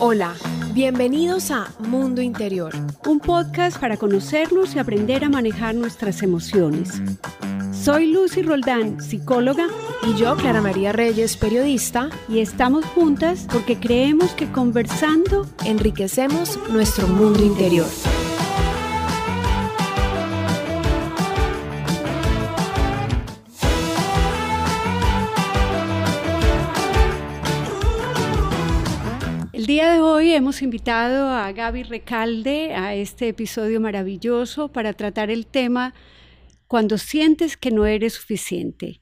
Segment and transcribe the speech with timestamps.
[0.00, 0.34] Hola,
[0.72, 2.74] bienvenidos a Mundo Interior,
[3.06, 7.00] un podcast para conocernos y aprender a manejar nuestras emociones.
[7.72, 9.68] Soy Lucy Roldán, psicóloga,
[10.02, 17.06] y yo, Clara María Reyes, periodista, y estamos juntas porque creemos que conversando enriquecemos nuestro
[17.06, 17.86] mundo interior.
[30.36, 35.94] Hemos invitado a Gaby Recalde a este episodio maravilloso para tratar el tema
[36.66, 39.00] cuando sientes que no eres suficiente.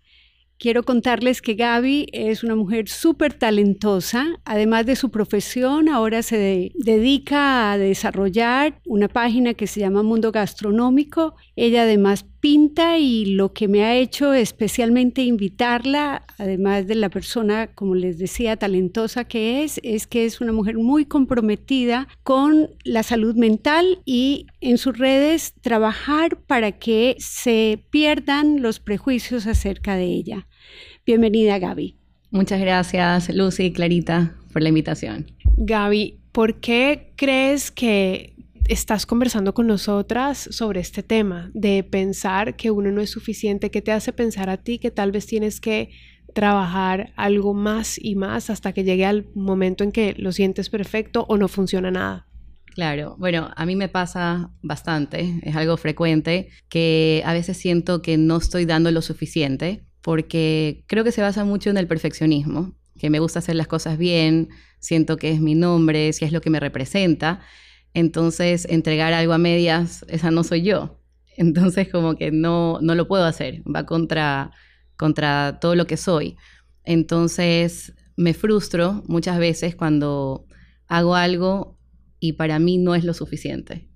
[0.59, 4.27] Quiero contarles que Gaby es una mujer súper talentosa.
[4.45, 10.33] Además de su profesión, ahora se dedica a desarrollar una página que se llama Mundo
[10.33, 11.35] Gastronómico.
[11.57, 17.69] Ella además pinta y lo que me ha hecho especialmente invitarla, además de la persona,
[17.69, 23.05] como les decía, talentosa que es, es que es una mujer muy comprometida con la
[23.05, 30.07] salud mental y en sus redes trabajar para que se pierdan los prejuicios acerca de
[30.07, 30.49] ella.
[31.07, 31.95] Bienvenida, Gaby.
[32.33, 35.31] Muchas gracias, Lucy y Clarita, por la invitación.
[35.59, 38.32] Gaby, ¿por qué crees que
[38.69, 43.71] estás conversando con nosotras sobre este tema de pensar que uno no es suficiente?
[43.71, 45.91] ¿Qué te hace pensar a ti que tal vez tienes que
[46.35, 51.27] trabajar algo más y más hasta que llegue al momento en que lo sientes perfecto
[51.29, 52.27] o no funciona nada?
[52.75, 58.17] Claro, bueno, a mí me pasa bastante, es algo frecuente, que a veces siento que
[58.17, 63.11] no estoy dando lo suficiente porque creo que se basa mucho en el perfeccionismo, que
[63.11, 66.51] me gusta hacer las cosas bien, siento que es mi nombre, si es lo que
[66.51, 67.41] me representa.
[67.95, 71.01] Entonces, entregar algo a medias, esa no soy yo.
[71.37, 74.51] Entonces, como que no, no lo puedo hacer, va contra,
[74.97, 76.37] contra todo lo que soy.
[76.85, 80.47] Entonces, me frustro muchas veces cuando
[80.87, 81.79] hago algo
[82.21, 83.89] y para mí no es lo suficiente.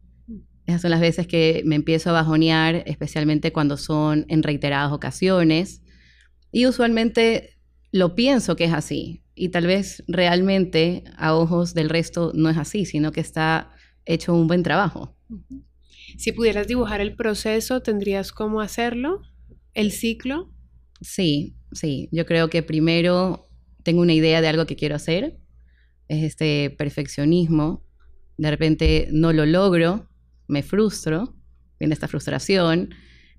[0.67, 5.83] Esas son las veces que me empiezo a bajonear, especialmente cuando son en reiteradas ocasiones
[6.51, 7.59] y usualmente
[7.93, 9.23] lo pienso que es así.
[9.35, 13.76] Y tal vez realmente a ojos del resto no es así, sino que está
[14.07, 15.15] hecho un buen trabajo.
[16.17, 19.23] Si pudieras dibujar el proceso, ¿tendrías cómo hacerlo?
[19.75, 20.51] ¿El ciclo?
[21.01, 22.09] Sí, sí.
[22.13, 23.49] Yo creo que primero
[23.83, 25.39] tengo una idea de algo que quiero hacer.
[26.09, 27.85] Es este perfeccionismo.
[28.39, 30.09] De repente no lo logro,
[30.47, 31.35] me frustro,
[31.79, 32.95] viene esta frustración.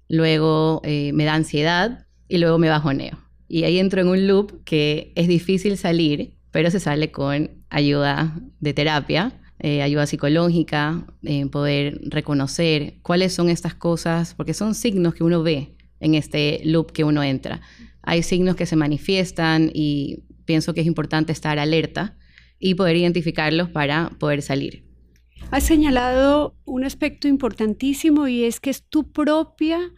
[0.09, 3.17] Luego eh, me da ansiedad y luego me bajoneo.
[3.47, 8.39] Y ahí entro en un loop que es difícil salir, pero se sale con ayuda
[8.59, 15.15] de terapia, eh, ayuda psicológica, en poder reconocer cuáles son estas cosas, porque son signos
[15.15, 17.61] que uno ve en este loop que uno entra.
[18.03, 22.15] Hay signos que se manifiestan y pienso que es importante estar alerta
[22.59, 24.83] y poder identificarlos para poder salir.
[25.51, 29.93] Has señalado un aspecto importantísimo y es que es tu propia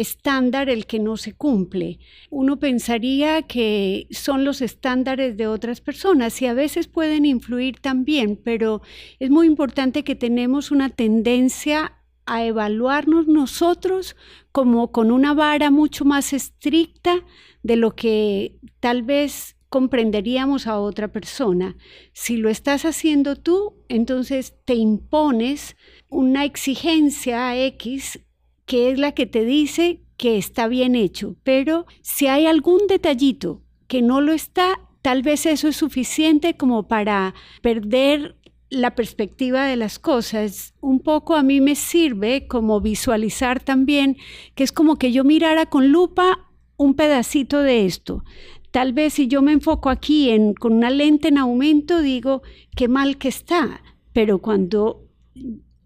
[0.00, 1.98] estándar el que no se cumple.
[2.30, 8.36] Uno pensaría que son los estándares de otras personas y a veces pueden influir también,
[8.36, 8.80] pero
[9.18, 11.94] es muy importante que tenemos una tendencia
[12.26, 14.14] a evaluarnos nosotros
[14.52, 17.24] como con una vara mucho más estricta
[17.62, 21.76] de lo que tal vez comprenderíamos a otra persona.
[22.12, 25.76] Si lo estás haciendo tú, entonces te impones
[26.08, 28.20] una exigencia X
[28.68, 33.62] que es la que te dice que está bien hecho, pero si hay algún detallito
[33.88, 38.36] que no lo está, tal vez eso es suficiente como para perder
[38.68, 40.74] la perspectiva de las cosas.
[40.80, 44.18] Un poco a mí me sirve como visualizar también
[44.54, 48.22] que es como que yo mirara con lupa un pedacito de esto.
[48.70, 52.42] Tal vez si yo me enfoco aquí en, con una lente en aumento, digo,
[52.76, 53.82] qué mal que está.
[54.12, 55.06] Pero cuando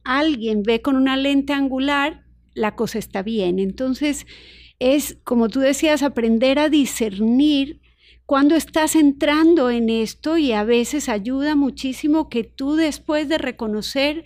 [0.03, 2.22] alguien ve con una lente angular,
[2.55, 3.59] la cosa está bien.
[3.59, 4.27] Entonces,
[4.79, 7.81] es, como tú decías, aprender a discernir
[8.27, 14.25] cuando estás entrando en esto y a veces ayuda muchísimo que tú después de reconocer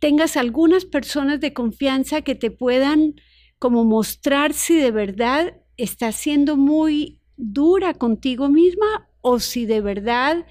[0.00, 3.20] tengas algunas personas de confianza que te puedan
[3.58, 10.46] como mostrar si de verdad estás siendo muy dura contigo misma o si de verdad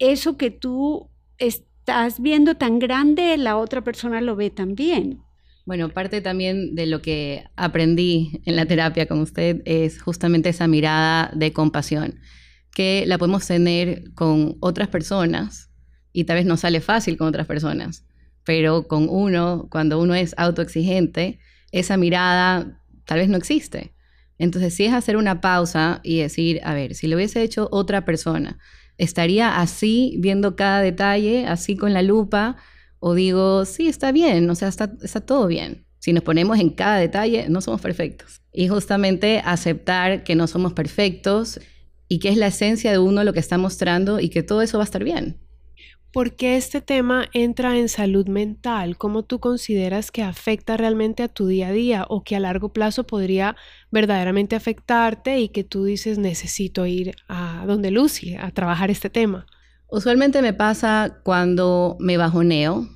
[0.00, 5.22] eso que tú estás viendo tan grande la otra persona lo ve también.
[5.68, 10.66] Bueno, parte también de lo que aprendí en la terapia con usted es justamente esa
[10.66, 12.20] mirada de compasión,
[12.74, 15.70] que la podemos tener con otras personas
[16.10, 18.06] y tal vez no sale fácil con otras personas,
[18.44, 21.38] pero con uno, cuando uno es autoexigente,
[21.70, 23.92] esa mirada tal vez no existe.
[24.38, 28.06] Entonces, si es hacer una pausa y decir, a ver, si lo hubiese hecho otra
[28.06, 28.58] persona,
[28.96, 32.56] ¿estaría así viendo cada detalle, así con la lupa?
[33.00, 35.86] O digo, sí, está bien, o sea, está, está todo bien.
[35.98, 38.40] Si nos ponemos en cada detalle, no somos perfectos.
[38.52, 41.60] Y justamente aceptar que no somos perfectos
[42.08, 44.78] y que es la esencia de uno lo que está mostrando y que todo eso
[44.78, 45.38] va a estar bien.
[46.12, 48.96] ¿Por qué este tema entra en salud mental?
[48.96, 52.72] ¿Cómo tú consideras que afecta realmente a tu día a día o que a largo
[52.72, 53.56] plazo podría
[53.90, 59.46] verdaderamente afectarte y que tú dices necesito ir a donde Lucy a trabajar este tema?
[59.90, 62.86] Usualmente me pasa cuando me bajoneo,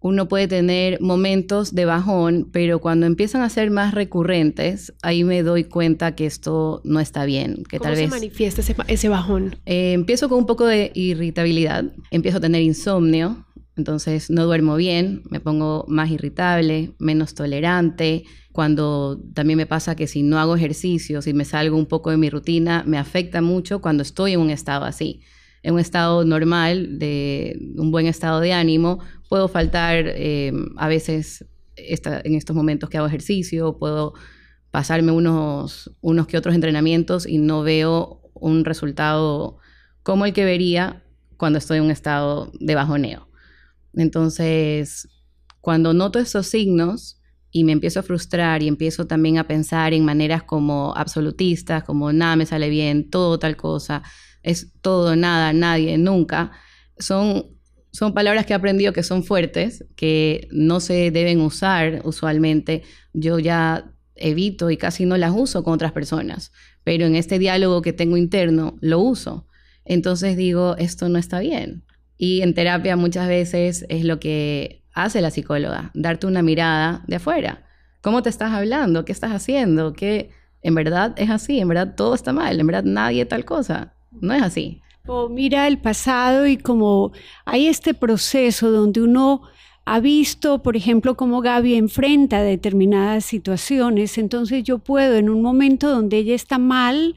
[0.00, 5.42] uno puede tener momentos de bajón, pero cuando empiezan a ser más recurrentes, ahí me
[5.42, 7.62] doy cuenta que esto no está bien.
[7.70, 9.56] Que ¿Cómo tal se vez manifiesta ese, bajón?
[9.64, 13.46] Eh, empiezo con un poco de irritabilidad, empiezo a tener insomnio,
[13.76, 18.24] entonces no duermo bien, me pongo más irritable, menos tolerante.
[18.50, 22.18] Cuando también me pasa que si no hago ejercicio, si me salgo un poco de
[22.18, 25.22] mi rutina, me afecta mucho cuando estoy en un estado así
[25.62, 28.98] en un estado normal, de un buen estado de ánimo,
[29.28, 34.14] puedo faltar eh, a veces en estos momentos que hago ejercicio, puedo
[34.70, 39.58] pasarme unos, unos que otros entrenamientos y no veo un resultado
[40.02, 41.04] como el que vería
[41.36, 43.28] cuando estoy en un estado de bajoneo.
[43.94, 45.08] Entonces,
[45.60, 47.20] cuando noto esos signos
[47.50, 52.12] y me empiezo a frustrar y empiezo también a pensar en maneras como absolutistas, como
[52.12, 54.02] nada me sale bien, todo tal cosa,
[54.42, 56.52] es todo, nada, nadie, nunca,
[56.98, 57.46] son,
[57.92, 62.82] son palabras que he aprendido que son fuertes, que no se deben usar usualmente.
[63.12, 66.52] Yo ya evito y casi no las uso con otras personas,
[66.84, 69.46] pero en este diálogo que tengo interno lo uso.
[69.84, 71.84] Entonces digo, esto no está bien.
[72.16, 77.16] Y en terapia muchas veces es lo que hace la psicóloga, darte una mirada de
[77.16, 77.66] afuera.
[78.00, 79.04] ¿Cómo te estás hablando?
[79.04, 79.92] ¿Qué estás haciendo?
[79.92, 80.30] ¿Qué
[80.62, 81.58] en verdad es así?
[81.58, 82.58] ¿En verdad todo está mal?
[82.60, 83.94] ¿En verdad nadie tal cosa?
[84.20, 84.82] No es así.
[85.06, 87.12] O mira el pasado y como
[87.44, 89.42] hay este proceso donde uno
[89.84, 95.90] ha visto, por ejemplo, cómo Gaby enfrenta determinadas situaciones, entonces yo puedo en un momento
[95.90, 97.16] donde ella está mal,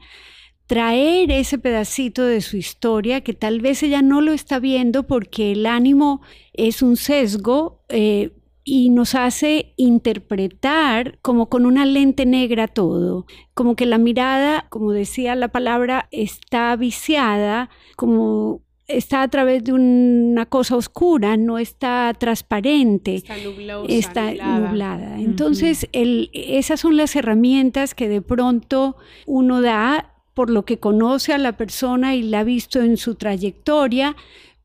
[0.66, 5.52] traer ese pedacito de su historia que tal vez ella no lo está viendo porque
[5.52, 6.22] el ánimo
[6.54, 8.32] es un sesgo, eh,
[8.68, 13.24] y nos hace interpretar como con una lente negra todo,
[13.54, 19.72] como que la mirada, como decía la palabra, está viciada, como está a través de
[19.72, 25.20] una cosa oscura, no está transparente, está, nublosa, está nublada.
[25.20, 28.96] Entonces, esas son las herramientas que de pronto
[29.26, 33.14] uno da por lo que conoce a la persona y la ha visto en su
[33.14, 34.16] trayectoria,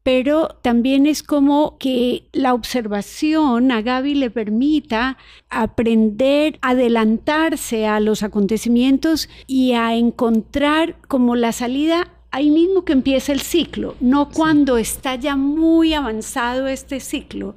[0.03, 5.17] pero también es como que la observación a Gaby le permita
[5.49, 13.31] aprender, adelantarse a los acontecimientos y a encontrar como la salida ahí mismo que empieza
[13.31, 17.55] el ciclo, no cuando está ya muy avanzado este ciclo.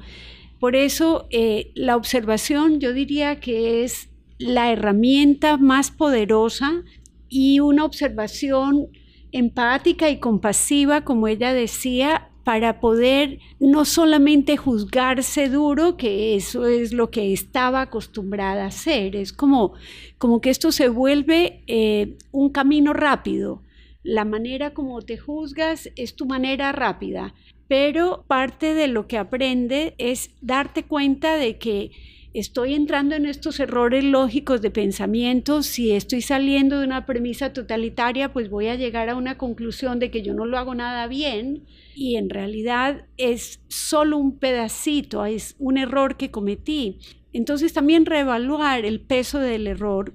[0.61, 6.83] Por eso eh, la observación yo diría que es la herramienta más poderosa
[7.29, 8.89] y una observación
[9.33, 16.93] empática y compasiva, como ella decía, para poder no solamente juzgarse duro, que eso es
[16.93, 19.73] lo que estaba acostumbrada a hacer, es como,
[20.19, 23.63] como que esto se vuelve eh, un camino rápido.
[24.03, 27.35] La manera como te juzgas es tu manera rápida,
[27.67, 31.93] pero parte de lo que aprende es darte cuenta de que
[32.35, 38.33] estoy entrando en estos errores lógicos de pensamiento, si estoy saliendo de una premisa totalitaria,
[38.33, 41.65] pues voy a llegar a una conclusión de que yo no lo hago nada bien
[41.95, 46.99] y en realidad es solo un pedacito, es un error que cometí.
[47.33, 50.15] Entonces también reevaluar el peso del error.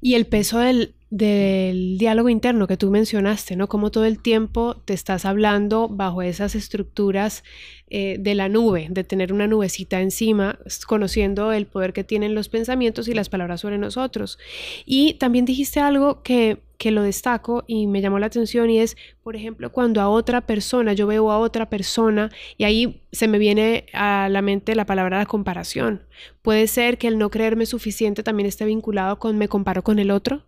[0.00, 3.66] Y el peso del, del diálogo interno que tú mencionaste, ¿no?
[3.66, 7.44] Como todo el tiempo te estás hablando bajo esas estructuras
[7.88, 12.50] eh, de la nube, de tener una nubecita encima, conociendo el poder que tienen los
[12.50, 14.38] pensamientos y las palabras sobre nosotros.
[14.84, 18.98] Y también dijiste algo que, que lo destaco y me llamó la atención y es,
[19.22, 23.38] por ejemplo, cuando a otra persona, yo veo a otra persona y ahí se me
[23.38, 26.02] viene a la mente la palabra la comparación.
[26.42, 30.10] Puede ser que el no creerme suficiente también esté vinculado con me comparo con el
[30.10, 30.44] otro.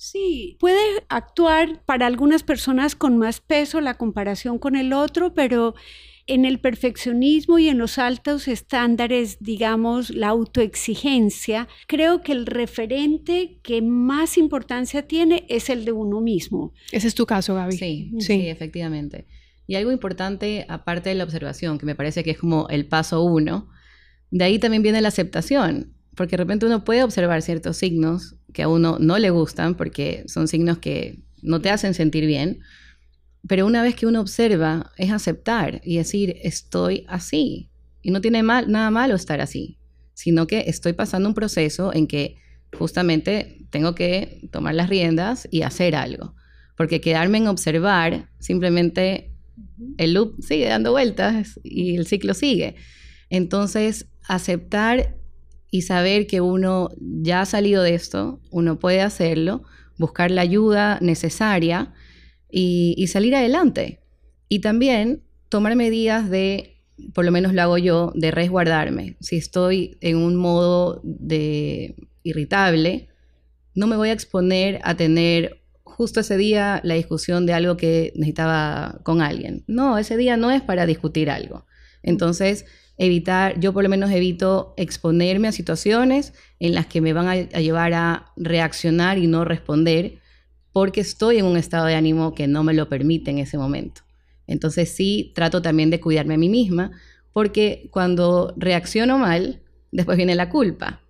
[0.00, 0.78] Sí, puede
[1.08, 5.74] actuar para algunas personas con más peso la comparación con el otro, pero
[6.28, 13.58] en el perfeccionismo y en los altos estándares, digamos, la autoexigencia, creo que el referente
[13.64, 16.72] que más importancia tiene es el de uno mismo.
[16.92, 17.76] Ese es tu caso, Gaby.
[17.76, 19.26] Sí, sí, sí efectivamente.
[19.66, 23.24] Y algo importante, aparte de la observación, que me parece que es como el paso
[23.24, 23.68] uno,
[24.30, 28.64] de ahí también viene la aceptación porque de repente uno puede observar ciertos signos que
[28.64, 32.58] a uno no le gustan porque son signos que no te hacen sentir bien,
[33.46, 37.70] pero una vez que uno observa es aceptar y decir, estoy así.
[38.02, 39.78] Y no tiene mal, nada malo estar así,
[40.12, 42.36] sino que estoy pasando un proceso en que
[42.76, 46.34] justamente tengo que tomar las riendas y hacer algo.
[46.76, 49.30] Porque quedarme en observar, simplemente
[49.98, 52.74] el loop sigue dando vueltas y el ciclo sigue.
[53.30, 55.17] Entonces, aceptar
[55.70, 59.62] y saber que uno ya ha salido de esto, uno puede hacerlo,
[59.98, 61.92] buscar la ayuda necesaria
[62.50, 64.00] y, salir adelante.
[64.48, 66.80] Y también tomar medidas de,
[67.12, 69.16] por lo menos lo hago yo, de resguardarme.
[69.20, 73.08] Si estoy en un modo de irritable,
[73.74, 78.12] no me voy a exponer a tener justo ese día la discusión de algo que
[78.14, 79.64] necesitaba con alguien.
[79.66, 81.66] No, ese día no es para discutir algo.
[82.02, 82.64] Entonces,
[82.98, 87.36] evitar, yo por lo menos evito exponerme a situaciones en las que me van a,
[87.60, 90.18] llevar a reaccionar y no responder
[90.72, 94.02] porque estoy en un estado de ánimo que no me lo permite en ese momento.
[94.46, 96.90] Entonces sí trato también de cuidarme a mí misma,
[97.32, 99.62] porque cuando reacciono mal,
[99.92, 101.00] después viene la culpa.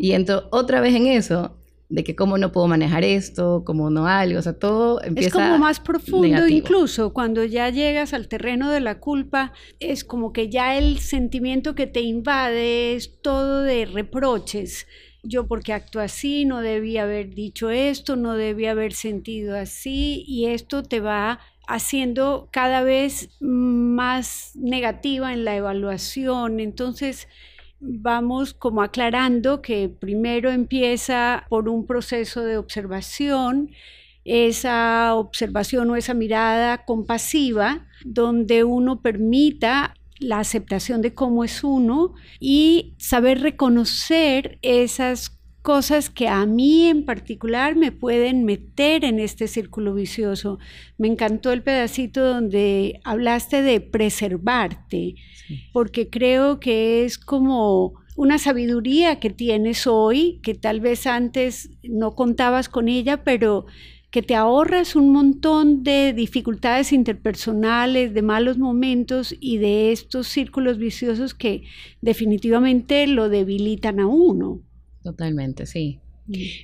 [0.00, 1.56] Y entro otra vez en eso,
[1.92, 5.34] de que cómo no puedo manejar esto, cómo no algo, o sea, todo empieza Es
[5.34, 10.48] como más profundo incluso, cuando ya llegas al terreno de la culpa, es como que
[10.48, 14.86] ya el sentimiento que te invade es todo de reproches.
[15.22, 20.46] Yo porque actúo así, no debía haber dicho esto, no debía haber sentido así, y
[20.46, 26.58] esto te va haciendo cada vez más negativa en la evaluación.
[26.58, 27.28] Entonces,
[27.82, 33.70] vamos como aclarando que primero empieza por un proceso de observación,
[34.24, 42.14] esa observación o esa mirada compasiva, donde uno permita la aceptación de cómo es uno
[42.38, 49.46] y saber reconocer esas cosas que a mí en particular me pueden meter en este
[49.46, 50.58] círculo vicioso.
[50.98, 55.14] Me encantó el pedacito donde hablaste de preservarte,
[55.72, 62.14] porque creo que es como una sabiduría que tienes hoy, que tal vez antes no
[62.14, 63.66] contabas con ella, pero
[64.10, 70.76] que te ahorras un montón de dificultades interpersonales, de malos momentos y de estos círculos
[70.76, 71.62] viciosos que
[72.02, 74.60] definitivamente lo debilitan a uno.
[75.02, 76.00] Totalmente, sí.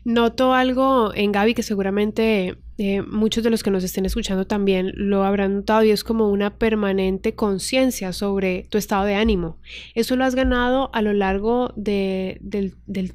[0.04, 4.92] Noto algo en Gaby que seguramente eh, muchos de los que nos estén escuchando también
[4.95, 9.59] lo habrán notado y es como una permanente conciencia sobre tu estado de ánimo.
[9.97, 12.40] Eso lo has ganado a lo largo del,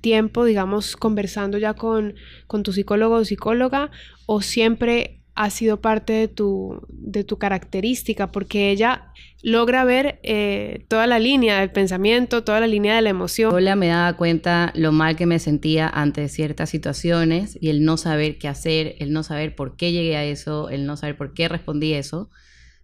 [0.01, 2.15] tiempo, digamos, conversando ya con,
[2.45, 3.89] con tu psicólogo o psicóloga
[4.25, 9.11] o siempre ha sido parte de tu, de tu característica, porque ella
[9.41, 13.53] logra ver eh, toda la línea del pensamiento, toda la línea de la emoción.
[13.53, 17.97] Hola me daba cuenta lo mal que me sentía ante ciertas situaciones y el no
[17.97, 21.33] saber qué hacer, el no saber por qué llegué a eso, el no saber por
[21.33, 22.29] qué respondí eso,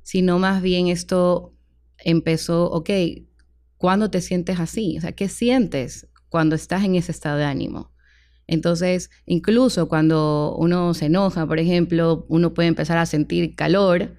[0.01, 1.53] sino más bien esto
[2.00, 2.89] empezó, ok,
[3.77, 4.98] ¿cuándo te sientes así?
[4.98, 7.91] O sea, ¿qué sientes cuando estás en ese estado de ánimo?
[8.51, 14.15] Entonces, incluso cuando uno se enoja, por ejemplo, uno puede empezar a sentir calor,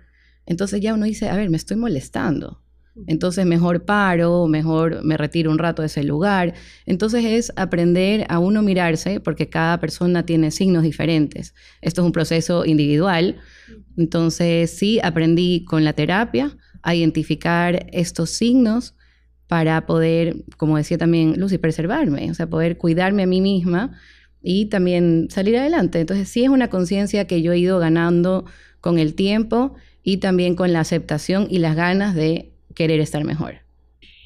[0.47, 2.63] entonces ya uno dice, a ver, me estoy molestando.
[3.07, 6.55] Entonces mejor paro, mejor me retiro un rato de ese lugar.
[6.87, 11.55] Entonces es aprender a uno mirarse porque cada persona tiene signos diferentes.
[11.81, 13.37] Esto es un proceso individual.
[13.97, 18.95] Entonces sí aprendí con la terapia a identificar estos signos
[19.47, 23.99] para poder, como decía también Lucy, preservarme, o sea, poder cuidarme a mí misma
[24.43, 26.01] y también salir adelante.
[26.01, 28.45] Entonces sí es una conciencia que yo he ido ganando
[28.81, 33.57] con el tiempo y también con la aceptación y las ganas de querer estar mejor.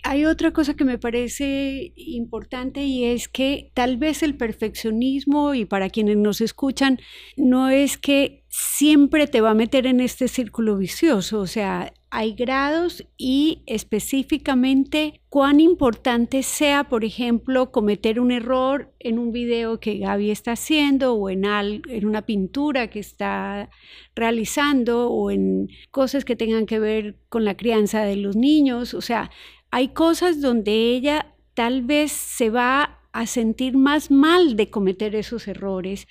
[0.06, 5.64] Hay otra cosa que me parece importante y es que tal vez el perfeccionismo, y
[5.64, 7.00] para quienes nos escuchan,
[7.38, 12.34] no es que siempre te va a meter en este círculo vicioso, o sea, hay
[12.34, 19.98] grados y específicamente cuán importante sea, por ejemplo, cometer un error en un video que
[19.98, 23.68] Gaby está haciendo o en, en una pintura que está
[24.14, 28.94] realizando o en cosas que tengan que ver con la crianza de los niños.
[28.94, 29.32] O sea,
[29.72, 35.48] hay cosas donde ella tal vez se va a sentir más mal de cometer esos
[35.48, 36.06] errores,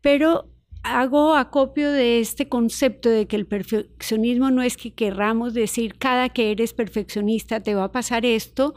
[0.00, 0.51] pero
[0.82, 6.28] hago acopio de este concepto de que el perfeccionismo no es que querramos decir cada
[6.28, 8.74] que eres perfeccionista te va a pasar esto,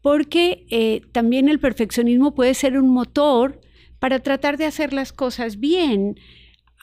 [0.00, 3.60] porque eh, también el perfeccionismo puede ser un motor
[3.98, 6.18] para tratar de hacer las cosas bien.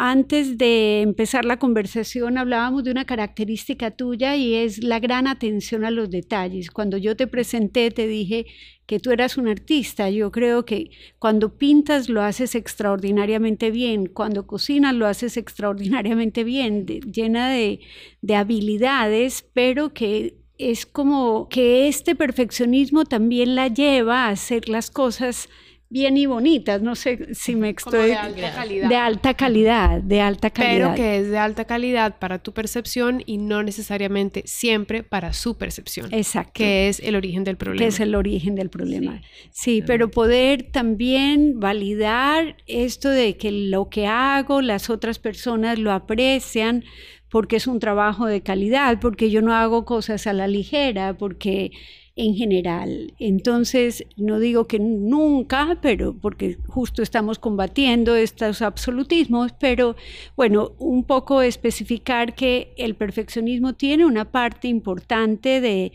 [0.04, 5.86] Antes de empezar la conversación hablábamos de una característica tuya y es la gran atención
[5.86, 6.72] a los detalles.
[6.72, 8.48] Cuando yo te presenté te dije
[8.88, 10.10] que tú eras un artista.
[10.10, 10.90] Yo creo que
[11.20, 17.82] cuando pintas lo haces extraordinariamente bien, cuando cocinas lo haces extraordinariamente bien, llena de,
[18.24, 24.90] de habilidades, pero que es como que este perfeccionismo también la lleva a hacer las
[24.90, 25.48] cosas
[25.92, 28.08] bien y bonitas, no sé si me estoy...
[28.08, 28.90] de alta calidad.
[28.90, 30.94] De alta calidad, de alta calidad.
[30.94, 35.58] Pero que es de alta calidad para tu percepción y no necesariamente siempre para su
[35.58, 36.08] percepción.
[36.14, 36.54] Exacto.
[36.56, 37.80] Que es el origen del problema.
[37.80, 39.22] Que es el origen del problema.
[39.52, 45.78] Sí, sí pero poder también validar esto de que lo que hago, las otras personas
[45.78, 46.86] lo aprecian,
[47.30, 51.72] porque es un trabajo de calidad, porque yo no hago cosas a la ligera, porque
[52.16, 53.14] en general.
[53.20, 59.96] Entonces, no digo que nunca, pero porque justo estamos combatiendo estos absolutismos, pero
[60.36, 65.92] bueno, un poco especificar que el perfeccionismo tiene una parte importante de,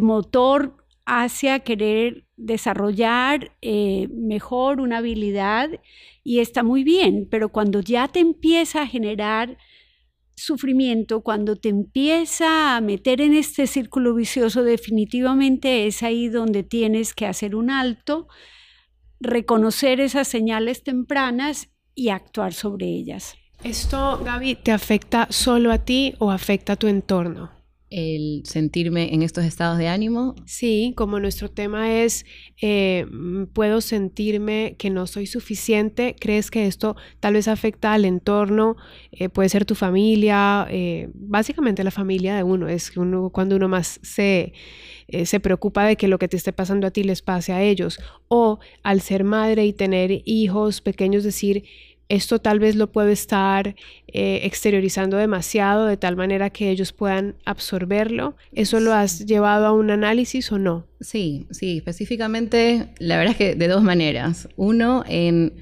[0.00, 5.68] motor hacia querer desarrollar eh, mejor una habilidad
[6.22, 9.58] y está muy bien, pero cuando ya te empieza a generar
[10.40, 17.14] sufrimiento, cuando te empieza a meter en este círculo vicioso, definitivamente es ahí donde tienes
[17.14, 18.26] que hacer un alto,
[19.20, 23.36] reconocer esas señales tempranas y actuar sobre ellas.
[23.62, 27.59] ¿Esto, Gaby, te afecta solo a ti o afecta a tu entorno?
[27.90, 30.36] El sentirme en estos estados de ánimo.
[30.46, 32.24] Sí, como nuestro tema es,
[32.62, 33.04] eh,
[33.52, 38.76] puedo sentirme que no soy suficiente, ¿crees que esto tal vez afecta al entorno?
[39.10, 43.68] Eh, puede ser tu familia, eh, básicamente la familia de uno, es uno, cuando uno
[43.68, 44.52] más se,
[45.24, 47.98] se preocupa de que lo que te esté pasando a ti les pase a ellos.
[48.28, 51.64] O al ser madre y tener hijos pequeños, decir,
[52.10, 53.76] esto tal vez lo puedo estar
[54.08, 58.36] eh, exteriorizando demasiado de tal manera que ellos puedan absorberlo.
[58.52, 60.88] ¿Eso lo has llevado a un análisis o no?
[61.00, 64.48] Sí, sí, específicamente la verdad es que de dos maneras.
[64.56, 65.54] Uno, en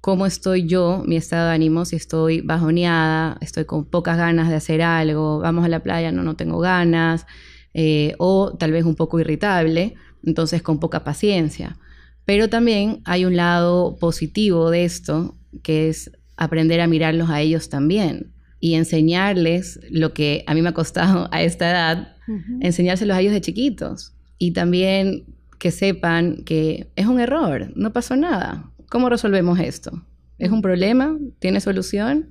[0.00, 4.56] cómo estoy yo, mi estado de ánimo, si estoy bajoneada, estoy con pocas ganas de
[4.56, 7.26] hacer algo, vamos a la playa, no, no tengo ganas,
[7.74, 11.76] eh, o tal vez un poco irritable, entonces con poca paciencia.
[12.24, 17.68] Pero también hay un lado positivo de esto, que es aprender a mirarlos a ellos
[17.68, 22.16] también y enseñarles lo que a mí me ha costado a esta edad,
[22.60, 25.24] enseñárselos a ellos de chiquitos y también
[25.58, 28.70] que sepan que es un error, no pasó nada.
[28.90, 30.04] ¿Cómo resolvemos esto?
[30.38, 31.16] ¿Es un problema?
[31.38, 32.30] ¿Tiene solución?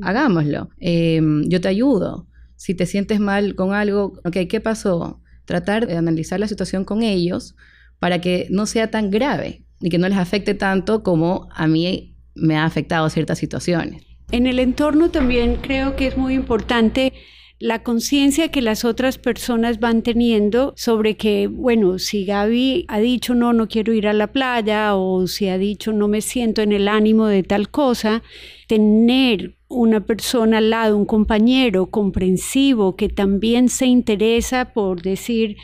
[0.00, 0.70] Hagámoslo.
[0.78, 2.26] Em, yo te ayudo.
[2.56, 5.20] Si te sientes mal con algo, ok, ¿qué pasó?
[5.44, 7.54] Tratar de analizar la situación con ellos
[7.98, 12.13] para que no sea tan grave y que no les afecte tanto como a mí
[12.34, 14.02] me ha afectado ciertas situaciones.
[14.30, 17.12] En el entorno también creo que es muy importante
[17.60, 23.34] la conciencia que las otras personas van teniendo sobre que, bueno, si Gaby ha dicho
[23.34, 26.72] no, no quiero ir a la playa o si ha dicho no me siento en
[26.72, 28.22] el ánimo de tal cosa,
[28.66, 35.56] tener una persona al lado, un compañero comprensivo que también se interesa por decir,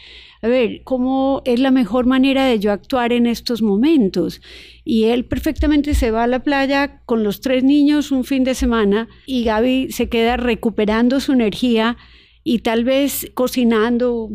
[0.43, 4.41] a ver, ¿cómo es la mejor manera de yo actuar en estos momentos?
[4.85, 8.55] Y él perfectamente se va a la playa con los tres niños un fin de
[8.55, 11.97] semana y Gaby se queda recuperando su energía
[12.43, 14.31] y tal vez cocinando,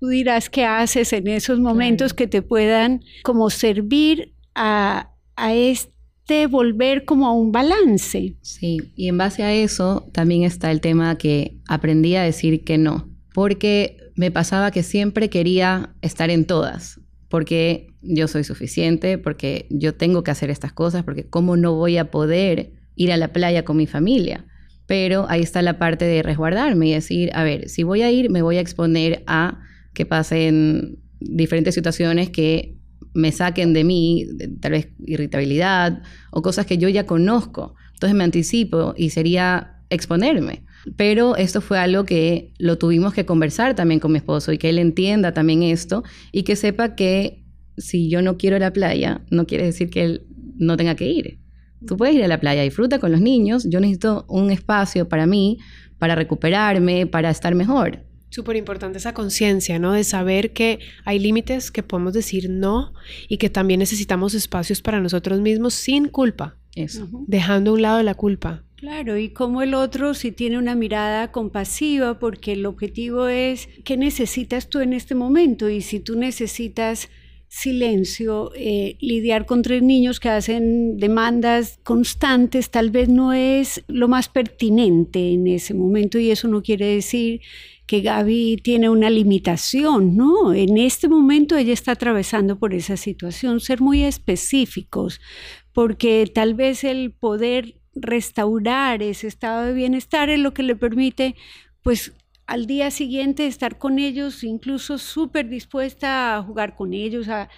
[0.00, 5.91] tú dirás qué haces en esos momentos que te puedan como servir a, a este
[6.48, 8.36] volver como a un balance.
[8.40, 12.78] Sí, y en base a eso también está el tema que aprendí a decir que
[12.78, 19.66] no, porque me pasaba que siempre quería estar en todas, porque yo soy suficiente, porque
[19.70, 23.32] yo tengo que hacer estas cosas, porque cómo no voy a poder ir a la
[23.32, 24.46] playa con mi familia.
[24.86, 28.30] Pero ahí está la parte de resguardarme y decir, a ver, si voy a ir,
[28.30, 29.60] me voy a exponer a
[29.94, 32.76] que pasen diferentes situaciones que
[33.14, 34.26] me saquen de mí,
[34.60, 37.74] tal vez irritabilidad o cosas que yo ya conozco.
[37.94, 40.64] Entonces me anticipo y sería exponerme.
[40.96, 44.70] Pero esto fue algo que lo tuvimos que conversar también con mi esposo y que
[44.70, 47.44] él entienda también esto y que sepa que
[47.76, 51.38] si yo no quiero la playa, no quiere decir que él no tenga que ir.
[51.86, 55.26] Tú puedes ir a la playa, disfruta con los niños, yo necesito un espacio para
[55.26, 55.58] mí,
[55.98, 58.04] para recuperarme, para estar mejor.
[58.32, 59.92] Súper importante esa conciencia, ¿no?
[59.92, 62.94] De saber que hay límites que podemos decir no
[63.28, 66.56] y que también necesitamos espacios para nosotros mismos sin culpa.
[66.74, 67.06] Eso.
[67.26, 68.64] Dejando a un lado la culpa.
[68.76, 73.98] Claro, y como el otro si tiene una mirada compasiva, porque el objetivo es qué
[73.98, 77.10] necesitas tú en este momento y si tú necesitas
[77.52, 84.08] silencio, eh, lidiar con tres niños que hacen demandas constantes tal vez no es lo
[84.08, 87.42] más pertinente en ese momento y eso no quiere decir
[87.92, 90.54] que Gaby tiene una limitación, ¿no?
[90.54, 95.20] En este momento ella está atravesando por esa situación, ser muy específicos,
[95.74, 101.34] porque tal vez el poder restaurar ese estado de bienestar es lo que le permite,
[101.82, 102.14] pues,
[102.46, 107.50] al día siguiente estar con ellos, incluso súper dispuesta a jugar con ellos, a,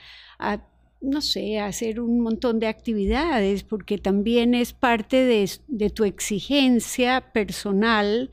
[1.01, 8.33] no sé, hacer un montón de actividades, porque también es parte de tu exigencia personal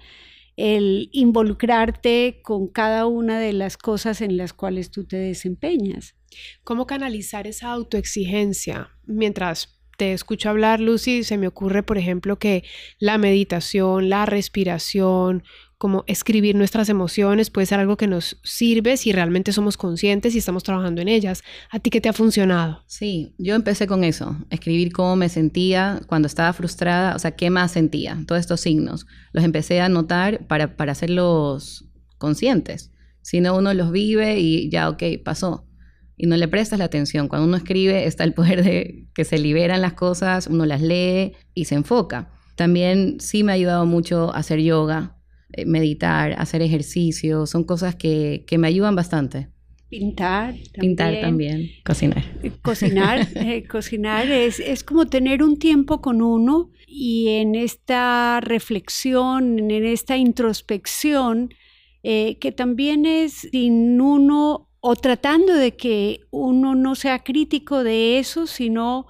[0.58, 6.16] el involucrarte con cada una de las cosas en las cuales tú te desempeñas.
[6.64, 12.64] ¿Cómo canalizar esa autoexigencia mientras te escucho hablar, Lucy, se me ocurre, por ejemplo, que
[12.98, 15.44] la meditación, la respiración,
[15.82, 20.38] como escribir nuestras emociones puede ser algo que nos sirve si realmente somos conscientes y
[20.38, 21.42] estamos trabajando en ellas.
[21.72, 22.84] ¿A ti qué te ha funcionado?
[22.86, 27.50] Sí, yo empecé con eso, escribir cómo me sentía cuando estaba frustrada, o sea, qué
[27.50, 29.08] más sentía, todos estos signos.
[29.34, 31.90] Los empecé a notar para, para hacerlos
[32.20, 32.92] conscientes.
[33.24, 35.66] Si no, uno los vive y ya, ok, pasó.
[36.16, 37.28] Y no le prestas la atención.
[37.28, 41.34] Cuando uno escribe está el poder de que se liberan las cosas, uno las lee
[41.56, 42.30] y se enfoca.
[42.56, 45.18] También sí me ha ayudado mucho hacer yoga,
[45.66, 49.50] meditar, hacer ejercicio, son cosas que, me ayudan bastante.
[49.90, 50.54] Pintar.
[50.54, 50.80] También.
[50.80, 51.70] Pintar también.
[51.84, 52.24] Cocinar.
[52.44, 53.28] Eh, cocinar.
[53.36, 59.86] Eh, cocinar es, es, como tener un tiempo con uno y en esta reflexión, en
[59.86, 61.54] esta introspección,
[62.04, 68.48] que también es sin uno o tratando de que uno no sea crítico de eso,
[68.48, 69.06] sino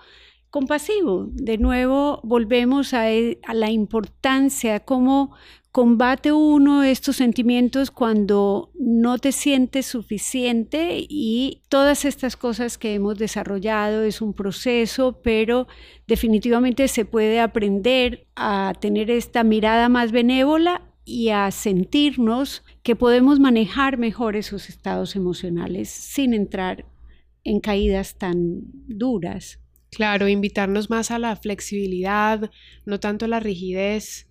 [0.50, 1.30] compasivo.
[1.32, 5.34] De nuevo, volvemos a, a la importancia, cómo
[5.72, 13.18] combate uno estos sentimientos cuando no te sientes suficiente y todas estas cosas que hemos
[13.18, 15.68] desarrollado es un proceso, pero
[16.08, 23.40] definitivamente se puede aprender a tener esta mirada más benévola y a sentirnos que podemos
[23.40, 26.86] manejar mejor esos estados emocionales sin entrar
[27.46, 29.60] en caídas tan duras.
[29.90, 32.52] Claro, invitarnos más a la flexibilidad,
[32.86, 34.28] no tanto a la rigidez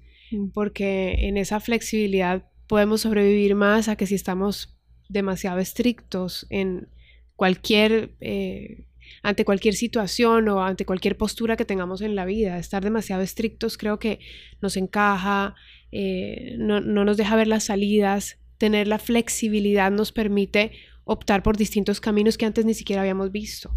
[0.53, 4.77] porque en esa flexibilidad podemos sobrevivir más a que si estamos
[5.09, 6.88] demasiado estrictos en
[7.37, 8.87] cualquier, eh,
[9.23, 12.59] ante cualquier situación o ante cualquier postura que tengamos en la vida.
[12.59, 14.21] Estar demasiado estrictos creo que
[14.61, 15.55] nos encaja,
[15.90, 20.73] eh, no, nos deja ver las salidas, tener la flexibilidad nos permite
[21.05, 23.75] optar por distintos caminos que antes ni siquiera habíamos visto.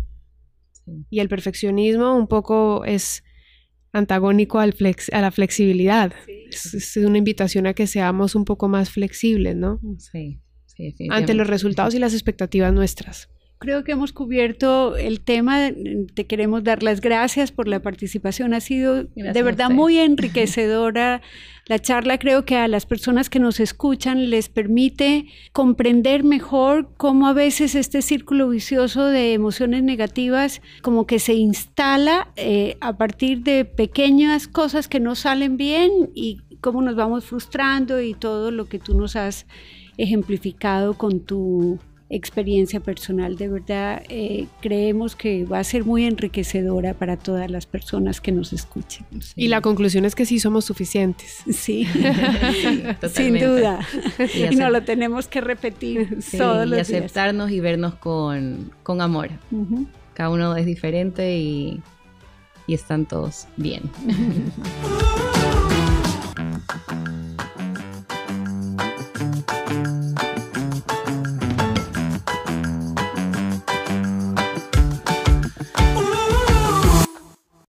[1.09, 3.23] Y el perfeccionismo un poco es
[3.93, 6.11] antagónico al flex, a la flexibilidad.
[6.27, 9.79] Es, una invitación a que seamos un poco más flexibles, ¿no?
[9.99, 13.29] Sí, sí, Ante los resultados y las expectativas nuestras.
[13.63, 15.71] Creo que hemos cubierto el tema.
[16.13, 18.53] Te queremos dar las gracias por la participación.
[18.53, 21.21] Ha sido de verdad muy enriquecedora
[21.67, 22.17] la charla.
[22.17, 27.73] Creo que a las personas que nos escuchan les permite comprender mejor cómo a veces
[27.75, 34.49] este círculo vicioso de emociones negativas como que se instala eh, a partir de pequeñas
[34.49, 38.93] cosas que no salen bien y cómo nos vamos frustrando y todo lo que tú
[38.97, 39.45] nos has
[39.95, 43.37] ejemplificado con tu experiencia personal.
[43.37, 48.31] De verdad, eh, creemos que va a ser muy enriquecedora para todas las personas que
[48.31, 49.05] nos escuchen.
[49.35, 51.43] Y la conclusión es que sí somos suficientes.
[51.51, 51.85] Sí,
[53.13, 53.79] sin duda.
[54.33, 56.89] Y, no lo tenemos que repetir todos los días.
[56.89, 59.29] Y aceptarnos y vernos con, con amor.
[60.13, 61.81] Cada uno es diferente y,
[62.67, 63.83] y están todos bien.